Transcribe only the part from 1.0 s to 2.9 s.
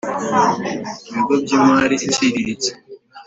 Ibigo by’ imari iciriritse